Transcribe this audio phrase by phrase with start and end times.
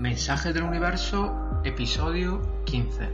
[0.00, 3.06] Mensajes del Universo, episodio 15.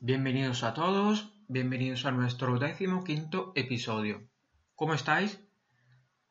[0.00, 4.28] Bienvenidos a todos, bienvenidos a nuestro décimo quinto episodio.
[4.74, 5.38] ¿Cómo estáis?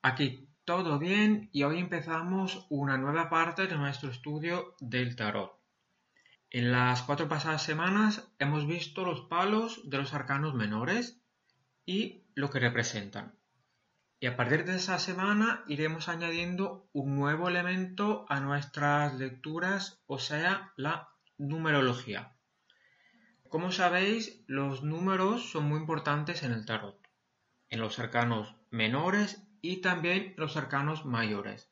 [0.02, 5.58] Aquí todo bien y hoy empezamos una nueva parte de nuestro estudio del tarot.
[6.50, 11.24] En las cuatro pasadas semanas hemos visto los palos de los arcanos menores
[11.90, 13.40] y lo que representan.
[14.20, 20.20] Y a partir de esa semana iremos añadiendo un nuevo elemento a nuestras lecturas, o
[20.20, 22.36] sea, la numerología.
[23.50, 27.02] Como sabéis, los números son muy importantes en el tarot,
[27.70, 31.72] en los arcanos menores y también los arcanos mayores.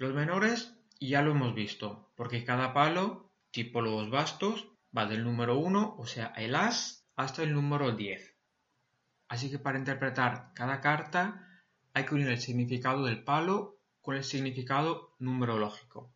[0.00, 5.56] Los menores ya lo hemos visto, porque cada palo, tipo los bastos, va del número
[5.56, 8.33] 1, o sea, el as, hasta el número 10.
[9.28, 11.48] Así que para interpretar cada carta
[11.92, 16.12] hay que unir el significado del palo con el significado numerológico.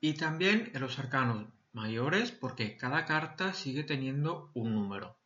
[0.00, 5.18] Y también en los arcanos mayores porque cada carta sigue teniendo un número.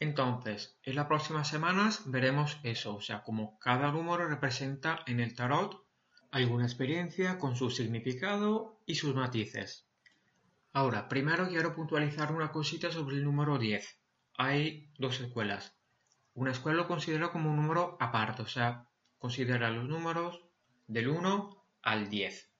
[0.00, 5.34] Entonces, en las próximas semanas veremos eso, o sea, como cada número representa en el
[5.34, 5.86] tarot
[6.30, 9.86] alguna experiencia con su significado y sus matices.
[10.72, 14.00] Ahora, primero quiero puntualizar una cosita sobre el número 10.
[14.36, 15.72] Hay dos escuelas.
[16.34, 20.42] Una escuela lo considera como un número aparte, o sea, considera los números
[20.88, 22.50] del 1 al 10.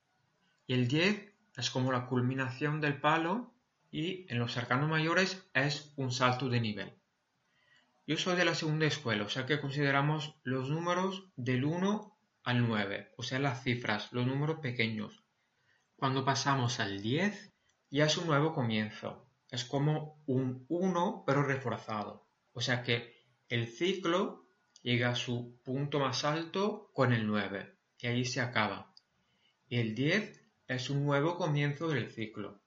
[0.68, 3.52] Y el 10 es como la culminación del palo
[3.90, 6.92] y en los arcanos mayores es un salto de nivel.
[8.06, 12.68] Yo soy de la segunda escuela, o sea que consideramos los números del 1 al
[12.68, 15.24] 9, o sea, las cifras, los números pequeños.
[15.96, 17.52] Cuando pasamos al 10,
[17.90, 19.26] ya es un nuevo comienzo.
[19.50, 22.26] Es como un 1 pero reforzado.
[22.52, 23.13] O sea que
[23.48, 24.46] el ciclo
[24.82, 28.94] llega a su punto más alto con el 9 y ahí se acaba.
[29.68, 32.60] Y el 10 es un nuevo comienzo del ciclo.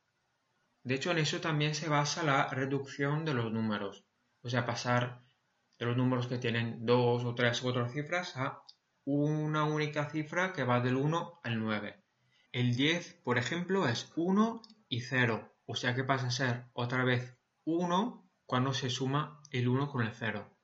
[0.83, 4.05] De hecho, en eso también se basa la reducción de los números.
[4.41, 5.21] O sea, pasar
[5.77, 8.63] de los números que tienen dos o tres o cuatro cifras a
[9.03, 12.03] una única cifra que va del 1 al 9.
[12.51, 15.53] El 10, por ejemplo, es 1 y 0.
[15.65, 20.01] O sea que pasa a ser otra vez 1 cuando se suma el 1 con
[20.01, 20.56] el 0.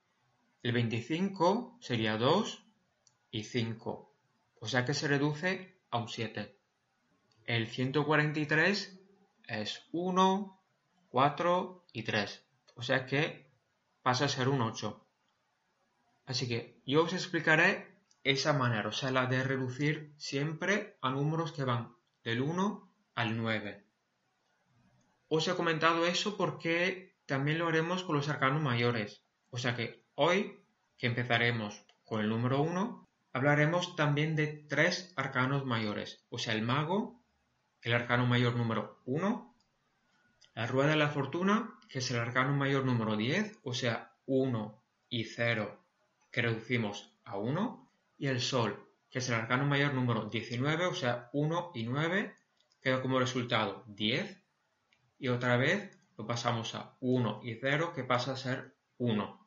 [0.64, 2.64] El 25 sería 2
[3.30, 4.16] y 5,
[4.60, 6.58] o sea que se reduce a un 7.
[7.44, 8.98] El 143
[9.46, 10.64] es 1,
[11.10, 13.52] 4 y 3, o sea que
[14.00, 15.06] pasa a ser un 8.
[16.24, 21.52] Así que yo os explicaré esa manera, o sea, la de reducir siempre a números
[21.52, 23.86] que van del 1 al 9.
[25.28, 30.03] Os he comentado eso porque también lo haremos con los arcanos mayores, o sea que
[30.16, 30.60] Hoy,
[30.96, 36.62] que empezaremos con el número 1, hablaremos también de tres arcanos mayores, o sea, el
[36.62, 37.20] mago,
[37.82, 39.56] el arcano mayor número 1,
[40.54, 44.84] la rueda de la fortuna, que es el arcano mayor número 10, o sea, 1
[45.08, 45.84] y 0,
[46.30, 50.94] que reducimos a 1, y el sol, que es el arcano mayor número 19, o
[50.94, 52.36] sea, 1 y 9,
[52.80, 54.44] queda como resultado 10,
[55.18, 59.43] y otra vez lo pasamos a 1 y 0, que pasa a ser 1.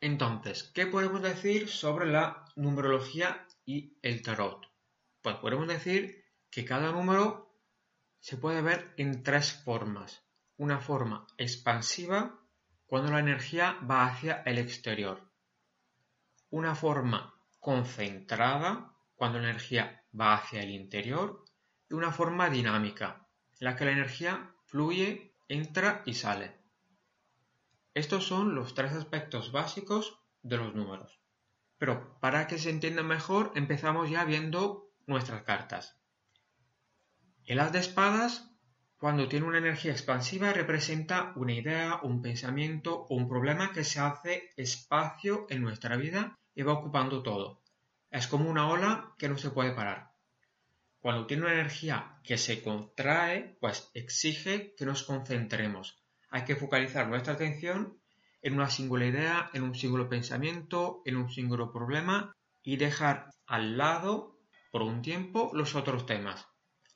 [0.00, 4.66] Entonces, ¿qué podemos decir sobre la numerología y el tarot?
[5.20, 7.54] Pues podemos decir que cada número
[8.18, 10.22] se puede ver en tres formas.
[10.56, 12.40] Una forma expansiva,
[12.86, 15.30] cuando la energía va hacia el exterior.
[16.48, 21.44] Una forma concentrada, cuando la energía va hacia el interior.
[21.90, 23.28] Y una forma dinámica,
[23.58, 26.59] en la que la energía fluye, entra y sale.
[27.94, 31.20] Estos son los tres aspectos básicos de los números.
[31.76, 35.98] Pero para que se entienda mejor, empezamos ya viendo nuestras cartas.
[37.44, 38.48] El as de espadas,
[38.96, 43.98] cuando tiene una energía expansiva, representa una idea, un pensamiento o un problema que se
[43.98, 47.62] hace espacio en nuestra vida y va ocupando todo.
[48.10, 50.12] Es como una ola que no se puede parar.
[51.00, 57.08] Cuando tiene una energía que se contrae, pues exige que nos concentremos, hay que focalizar
[57.08, 57.98] nuestra atención
[58.42, 63.76] en una singular idea, en un singular pensamiento, en un singular problema y dejar al
[63.76, 64.38] lado
[64.70, 66.46] por un tiempo los otros temas.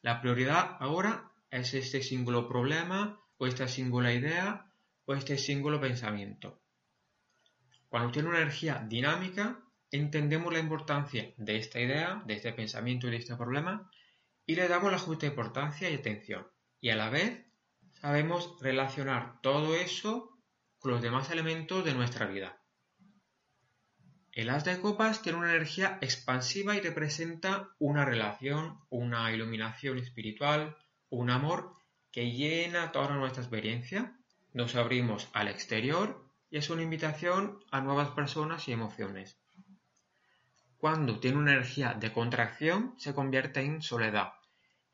[0.00, 4.66] La prioridad ahora es este singular problema o esta singular idea
[5.04, 6.60] o este singular pensamiento.
[7.88, 9.60] Cuando tiene una energía dinámica,
[9.90, 13.90] entendemos la importancia de esta idea, de este pensamiento y de este problema
[14.46, 16.46] y le damos la justa importancia y atención.
[16.80, 17.43] Y a la vez
[18.04, 20.38] sabemos relacionar todo eso
[20.78, 22.60] con los demás elementos de nuestra vida.
[24.30, 30.76] El as de copas tiene una energía expansiva y representa una relación, una iluminación espiritual,
[31.08, 31.78] un amor
[32.12, 34.14] que llena toda nuestra experiencia.
[34.52, 39.40] Nos abrimos al exterior y es una invitación a nuevas personas y emociones.
[40.76, 44.34] Cuando tiene una energía de contracción se convierte en soledad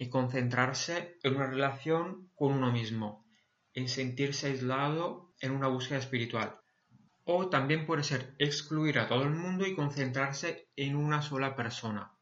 [0.01, 3.27] y concentrarse en una relación con uno mismo,
[3.75, 6.59] en sentirse aislado en una búsqueda espiritual.
[7.25, 12.15] O también puede ser excluir a todo el mundo y concentrarse en una sola persona.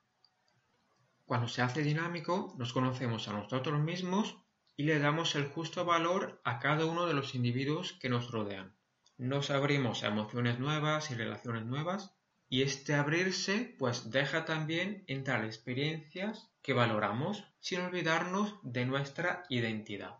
[1.24, 4.36] Cuando se hace dinámico, nos conocemos a nosotros mismos
[4.76, 8.74] y le damos el justo valor a cada uno de los individuos que nos rodean.
[9.18, 12.17] Nos abrimos a emociones nuevas y relaciones nuevas
[12.48, 20.18] y este abrirse pues deja también entrar experiencias que valoramos sin olvidarnos de nuestra identidad.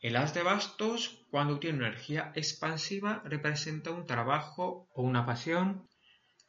[0.00, 5.88] El as de bastos, cuando tiene energía expansiva, representa un trabajo o una pasión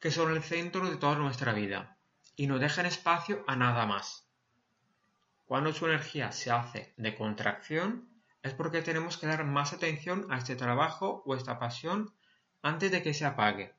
[0.00, 1.96] que son el centro de toda nuestra vida
[2.34, 4.28] y no dejan espacio a nada más.
[5.46, 8.08] Cuando su energía se hace de contracción,
[8.42, 12.12] es porque tenemos que dar más atención a este trabajo o esta pasión
[12.60, 13.72] antes de que se apague.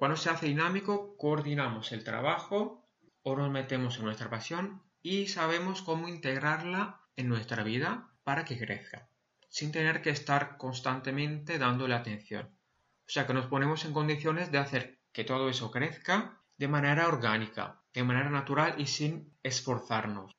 [0.00, 2.88] Cuando se hace dinámico, coordinamos el trabajo
[3.22, 8.56] o nos metemos en nuestra pasión y sabemos cómo integrarla en nuestra vida para que
[8.56, 9.10] crezca,
[9.50, 12.46] sin tener que estar constantemente dándole atención.
[12.46, 17.06] O sea que nos ponemos en condiciones de hacer que todo eso crezca de manera
[17.06, 20.34] orgánica, de manera natural y sin esforzarnos.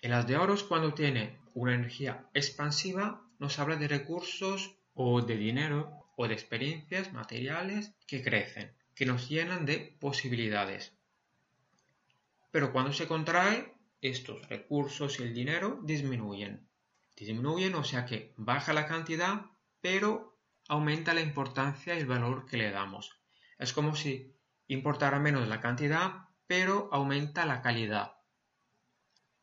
[0.00, 5.36] El as de oros cuando tiene una energía expansiva nos habla de recursos o de
[5.36, 10.92] dinero o de experiencias materiales que crecen, que nos llenan de posibilidades.
[12.50, 16.68] Pero cuando se contrae estos recursos y el dinero disminuyen.
[17.16, 19.46] Disminuyen, o sea que baja la cantidad,
[19.80, 20.36] pero
[20.66, 23.12] aumenta la importancia y el valor que le damos.
[23.56, 24.34] Es como si
[24.66, 28.14] importara menos la cantidad, pero aumenta la calidad.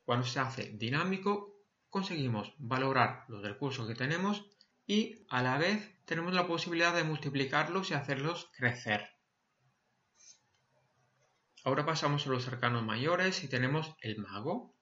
[0.04, 1.56] Cuando se hace dinámico,
[1.90, 4.46] conseguimos valorar los recursos que tenemos
[4.86, 9.10] y a la vez tenemos la posibilidad de multiplicarlos y hacerlos crecer.
[11.64, 14.76] Ahora pasamos a los arcanos mayores y tenemos el mago,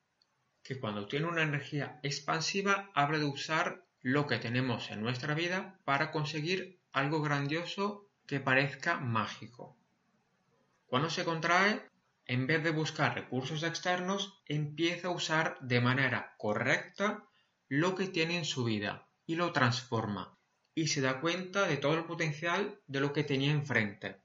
[0.63, 5.79] que cuando tiene una energía expansiva habla de usar lo que tenemos en nuestra vida
[5.85, 9.77] para conseguir algo grandioso que parezca mágico.
[10.87, 11.89] Cuando se contrae,
[12.25, 17.23] en vez de buscar recursos externos, empieza a usar de manera correcta
[17.69, 20.37] lo que tiene en su vida y lo transforma
[20.75, 24.17] y se da cuenta de todo el potencial de lo que tenía enfrente.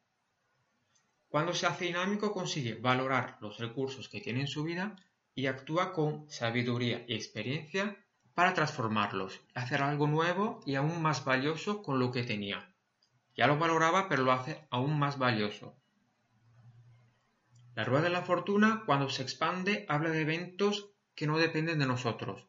[1.29, 4.97] Cuando se hace dinámico consigue valorar los recursos que tiene en su vida
[5.35, 7.97] y actúa con sabiduría y experiencia
[8.35, 12.73] para transformarlos, hacer algo nuevo y aún más valioso con lo que tenía.
[13.37, 15.77] Ya lo valoraba, pero lo hace aún más valioso.
[17.75, 21.87] La rueda de la fortuna, cuando se expande, habla de eventos que no dependen de
[21.87, 22.49] nosotros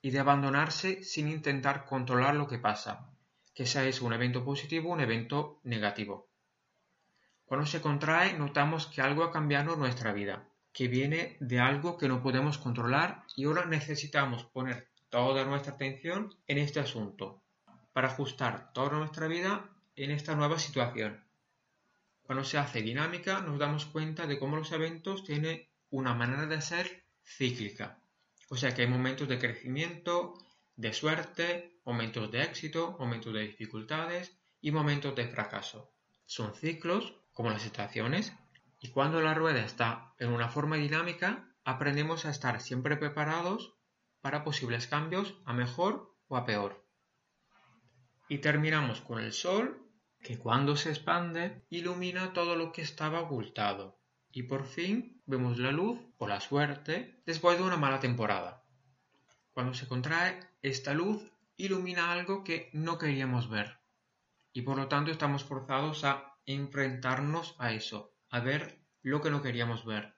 [0.00, 3.11] y de abandonarse sin intentar controlar lo que pasa,
[3.54, 6.28] que sea es un evento positivo o un evento negativo.
[7.44, 12.08] Cuando se contrae notamos que algo ha cambiado nuestra vida, que viene de algo que
[12.08, 17.42] no podemos controlar y ahora necesitamos poner toda nuestra atención en este asunto
[17.92, 21.22] para ajustar toda nuestra vida en esta nueva situación.
[22.22, 26.62] Cuando se hace dinámica nos damos cuenta de cómo los eventos tienen una manera de
[26.62, 27.98] ser cíclica.
[28.48, 30.34] O sea que hay momentos de crecimiento,
[30.76, 35.92] de suerte, momentos de éxito, momentos de dificultades y momentos de fracaso.
[36.24, 38.32] Son ciclos como las estaciones,
[38.80, 43.74] y cuando la rueda está en una forma dinámica, aprendemos a estar siempre preparados
[44.20, 46.84] para posibles cambios a mejor o a peor.
[48.28, 49.88] Y terminamos con el sol,
[50.20, 54.00] que cuando se expande ilumina todo lo que estaba ocultado.
[54.30, 58.61] Y por fin vemos la luz o la suerte después de una mala temporada.
[59.52, 63.78] Cuando se contrae, esta luz ilumina algo que no queríamos ver.
[64.52, 69.42] Y por lo tanto estamos forzados a enfrentarnos a eso, a ver lo que no
[69.42, 70.14] queríamos ver.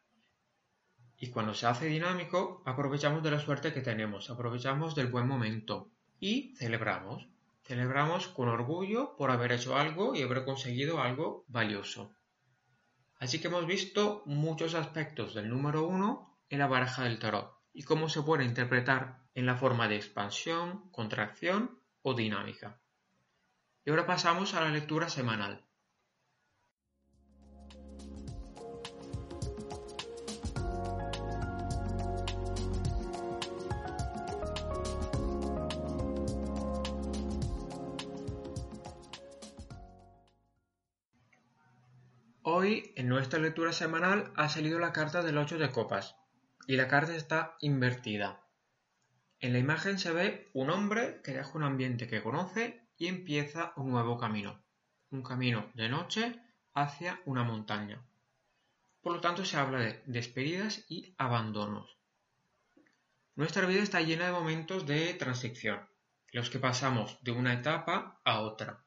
[1.18, 5.90] Y cuando se hace dinámico, aprovechamos de la suerte que tenemos, aprovechamos del buen momento
[6.20, 7.28] y celebramos.
[7.62, 12.14] Celebramos con orgullo por haber hecho algo y haber conseguido algo valioso.
[13.18, 17.82] Así que hemos visto muchos aspectos del número uno en la baraja del tarot y
[17.82, 22.80] cómo se puede interpretar en la forma de expansión, contracción o dinámica.
[23.84, 25.64] Y ahora pasamos a la lectura semanal.
[42.46, 46.14] Hoy en nuestra lectura semanal ha salido la carta del 8 de copas
[46.66, 48.43] y la carta está invertida.
[49.44, 53.74] En la imagen se ve un hombre que deja un ambiente que conoce y empieza
[53.76, 54.64] un nuevo camino,
[55.10, 56.40] un camino de noche
[56.72, 58.02] hacia una montaña.
[59.02, 61.98] Por lo tanto se habla de despedidas y abandonos.
[63.34, 65.90] Nuestra vida está llena de momentos de transición,
[66.32, 68.86] los que pasamos de una etapa a otra.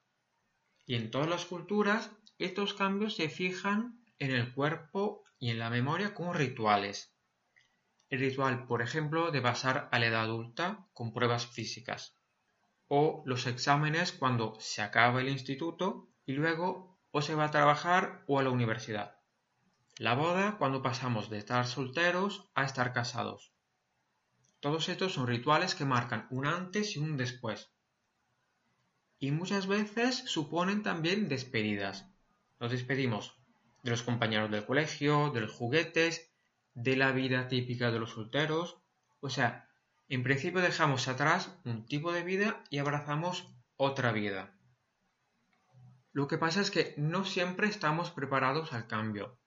[0.88, 2.10] Y en todas las culturas
[2.40, 7.16] estos cambios se fijan en el cuerpo y en la memoria como rituales.
[8.10, 12.16] El ritual, por ejemplo, de pasar a la edad adulta con pruebas físicas.
[12.88, 18.24] O los exámenes cuando se acaba el instituto y luego o se va a trabajar
[18.28, 19.18] o a la universidad.
[19.98, 23.52] La boda cuando pasamos de estar solteros a estar casados.
[24.60, 27.72] Todos estos son rituales que marcan un antes y un después.
[29.20, 32.08] Y muchas veces suponen también despedidas,
[32.60, 33.36] nos despedimos
[33.84, 36.32] de los compañeros del colegio, de los juguetes,
[36.78, 38.78] de la vida típica de los solteros.
[39.20, 39.68] O sea,
[40.08, 44.54] en principio dejamos atrás un tipo de vida y abrazamos otra vida.
[46.14, 49.40] Lo que pasa es que no siempre estamos preparados al cambio.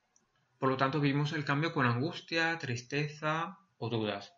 [0.58, 4.34] Por lo tanto, vivimos el cambio con angustia, tristeza o dudas.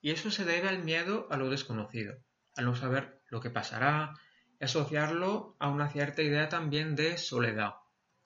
[0.00, 2.16] Y eso se debe al miedo a lo desconocido,
[2.56, 4.14] al no saber lo que pasará,
[4.60, 7.74] y asociarlo a una cierta idea también de soledad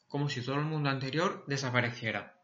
[0.09, 2.38] como si todo el mundo anterior desapareciera.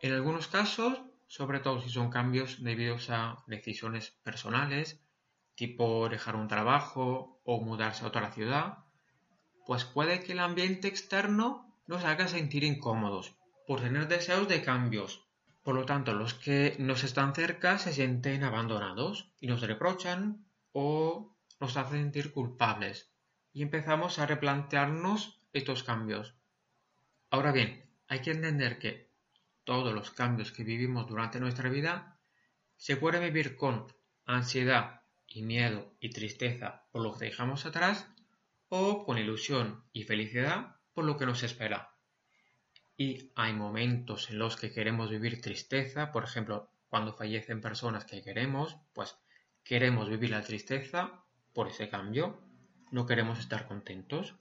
[0.00, 5.02] En algunos casos, sobre todo si son cambios debidos a decisiones personales,
[5.56, 8.78] tipo dejar un trabajo o mudarse a otra ciudad,
[9.66, 13.34] pues puede que el ambiente externo nos haga sentir incómodos
[13.66, 15.26] por tener deseos de cambios.
[15.64, 21.36] Por lo tanto, los que nos están cerca se sienten abandonados y nos reprochan o
[21.60, 23.12] nos hacen sentir culpables
[23.52, 26.36] y empezamos a replantearnos estos cambios.
[27.30, 29.07] Ahora bien, hay que entender que
[29.68, 32.18] todos los cambios que vivimos durante nuestra vida
[32.78, 33.86] se pueden vivir con
[34.24, 38.08] ansiedad y miedo y tristeza por lo que dejamos atrás
[38.70, 41.94] o con ilusión y felicidad por lo que nos espera.
[42.96, 48.22] Y hay momentos en los que queremos vivir tristeza, por ejemplo, cuando fallecen personas que
[48.22, 49.18] queremos, pues
[49.64, 52.40] queremos vivir la tristeza por ese cambio,
[52.90, 54.34] no queremos estar contentos.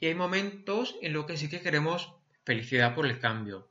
[0.00, 3.70] Y hay momentos en los que sí que queremos felicidad por el cambio.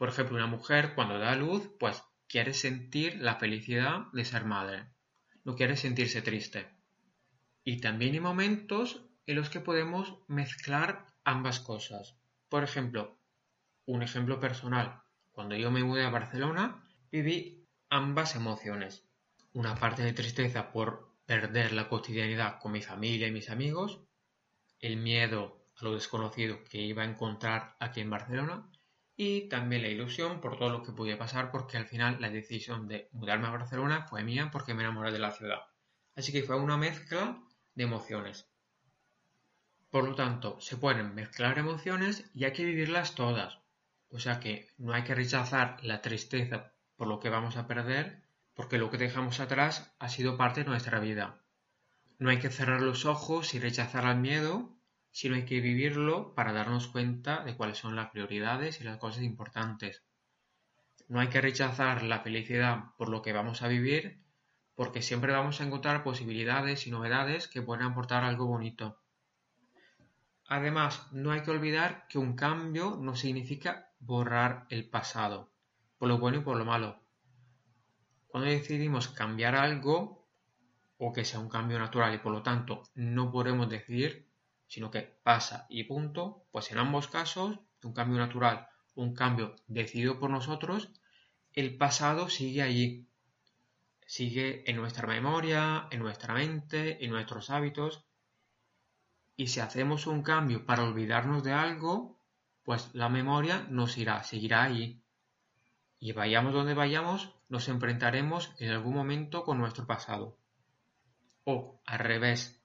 [0.00, 4.46] Por ejemplo, una mujer cuando da a luz, pues quiere sentir la felicidad de ser
[4.46, 4.86] madre.
[5.44, 6.74] No quiere sentirse triste.
[7.64, 12.16] Y también hay momentos en los que podemos mezclar ambas cosas.
[12.48, 13.20] Por ejemplo,
[13.84, 15.02] un ejemplo personal.
[15.32, 19.06] Cuando yo me mudé a Barcelona, viví ambas emociones.
[19.52, 24.00] Una parte de tristeza por perder la cotidianidad con mi familia y mis amigos,
[24.78, 28.69] el miedo lo desconocido que iba a encontrar aquí en Barcelona
[29.22, 32.88] y también la ilusión por todo lo que podía pasar porque al final la decisión
[32.88, 35.60] de mudarme a Barcelona fue mía porque me enamoré de la ciudad.
[36.16, 37.38] Así que fue una mezcla
[37.74, 38.48] de emociones.
[39.90, 43.58] Por lo tanto, se pueden mezclar emociones y hay que vivirlas todas.
[44.08, 48.22] O sea que no hay que rechazar la tristeza por lo que vamos a perder
[48.54, 51.42] porque lo que dejamos atrás ha sido parte de nuestra vida.
[52.18, 54.79] No hay que cerrar los ojos y rechazar al miedo
[55.10, 59.22] sino hay que vivirlo para darnos cuenta de cuáles son las prioridades y las cosas
[59.22, 60.02] importantes.
[61.08, 64.22] No hay que rechazar la felicidad por lo que vamos a vivir,
[64.76, 69.00] porque siempre vamos a encontrar posibilidades y novedades que pueden aportar algo bonito.
[70.46, 75.52] Además, no hay que olvidar que un cambio no significa borrar el pasado,
[75.98, 77.00] por lo bueno y por lo malo.
[78.28, 80.28] Cuando decidimos cambiar algo,
[80.98, 84.29] o que sea un cambio natural y por lo tanto no podemos decidir
[84.70, 90.20] sino que pasa y punto, pues en ambos casos, un cambio natural, un cambio decidido
[90.20, 90.92] por nosotros,
[91.54, 93.08] el pasado sigue allí,
[94.06, 98.04] sigue en nuestra memoria, en nuestra mente, en nuestros hábitos,
[99.36, 102.20] y si hacemos un cambio para olvidarnos de algo,
[102.62, 105.02] pues la memoria nos irá, seguirá allí.
[105.98, 110.38] Y vayamos donde vayamos, nos enfrentaremos en algún momento con nuestro pasado.
[111.42, 112.62] O al revés,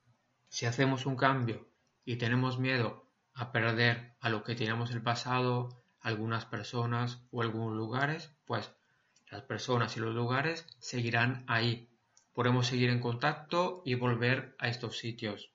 [0.50, 1.68] si hacemos un cambio
[2.06, 7.76] y tenemos miedo a perder a lo que teníamos el pasado, algunas personas o algunos
[7.76, 8.72] lugares, pues
[9.30, 11.90] las personas y los lugares seguirán ahí.
[12.34, 15.52] Podemos seguir en contacto y volver a estos sitios.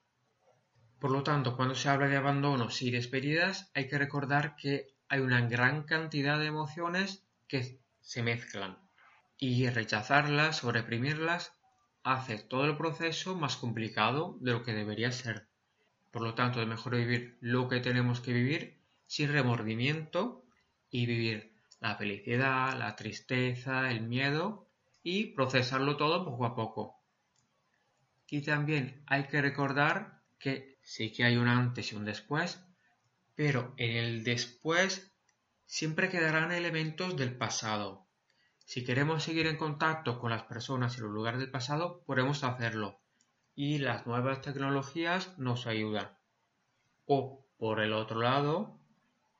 [0.99, 5.19] Por lo tanto, cuando se habla de abandonos y despedidas, hay que recordar que hay
[5.19, 8.77] una gran cantidad de emociones que se mezclan
[9.37, 11.53] y rechazarlas o reprimirlas
[12.03, 15.50] hace todo el proceso más complicado de lo que debería ser.
[16.11, 18.77] Por lo tanto, es mejor vivir lo que tenemos que vivir
[19.07, 20.45] sin remordimiento
[20.89, 24.67] y vivir la felicidad, la tristeza, el miedo
[25.03, 27.01] y procesarlo todo poco a poco.
[28.29, 32.63] Y también hay que recordar que sí que hay un antes y un después,
[33.35, 35.11] pero en el después
[35.65, 38.07] siempre quedarán elementos del pasado.
[38.65, 43.00] Si queremos seguir en contacto con las personas y los lugares del pasado, podemos hacerlo.
[43.63, 46.17] Y las nuevas tecnologías nos ayudan.
[47.05, 48.79] O, por el otro lado,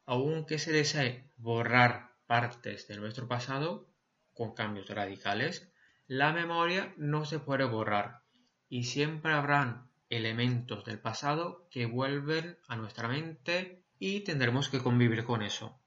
[0.05, 3.89] aunque se desee borrar partes de nuestro pasado
[4.35, 5.73] con cambios radicales,
[6.05, 8.21] la memoria no se puede borrar
[8.69, 15.25] y siempre habrán elementos del pasado que vuelven a nuestra mente y tendremos que convivir
[15.25, 15.81] con eso.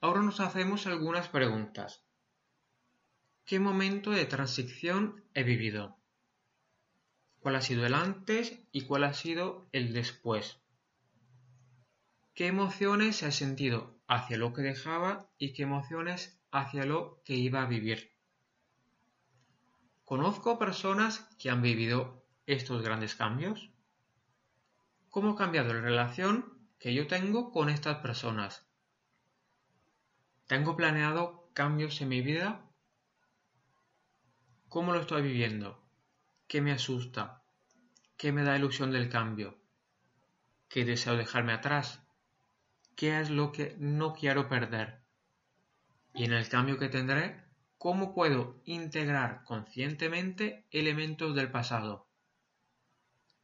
[0.00, 2.02] Ahora nos hacemos algunas preguntas.
[3.44, 5.98] ¿Qué momento de transición he vivido?
[7.42, 10.60] ¿Cuál ha sido el antes y cuál ha sido el después?
[12.34, 17.60] ¿Qué emociones he sentido hacia lo que dejaba y qué emociones hacia lo que iba
[17.60, 18.12] a vivir?
[20.04, 23.72] ¿Conozco personas que han vivido estos grandes cambios?
[25.10, 28.68] ¿Cómo ha cambiado la relación que yo tengo con estas personas?
[30.46, 32.70] ¿Tengo planeado cambios en mi vida?
[34.68, 35.81] ¿Cómo lo estoy viviendo?
[36.52, 37.42] ¿Qué me asusta?
[38.18, 39.56] ¿Qué me da ilusión del cambio?
[40.68, 42.02] ¿Qué deseo dejarme atrás?
[42.94, 45.00] ¿Qué es lo que no quiero perder?
[46.12, 47.42] Y en el cambio que tendré,
[47.78, 52.10] ¿cómo puedo integrar conscientemente elementos del pasado?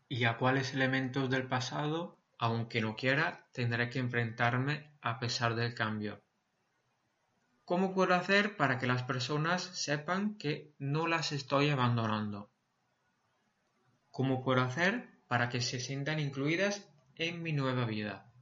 [0.06, 5.72] ¿Y a cuáles elementos del pasado, aunque no quiera, tendré que enfrentarme a pesar del
[5.72, 6.22] cambio?
[7.64, 12.50] ¿Cómo puedo hacer para que las personas sepan que no las estoy abandonando?
[14.18, 18.32] ¿Cómo puedo hacer para que se sientan incluidas en mi nueva vida?